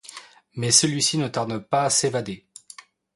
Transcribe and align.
Mais 0.55 0.71
celui-ci 0.71 1.19
ne 1.19 1.27
tarde 1.27 1.59
pas 1.59 1.83
a 1.83 1.91
s’évader. 1.91 2.47